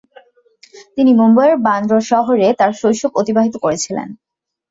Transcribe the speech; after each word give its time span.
তিনি 0.95 1.11
মুম্বইয়ের 1.13 1.57
বান্দ্রা 1.65 1.99
শহরে 2.11 2.47
তাঁর 2.59 2.71
শৈশব 2.81 3.11
অতিবাহিত 3.21 3.55
করেছিলেন। 3.63 4.07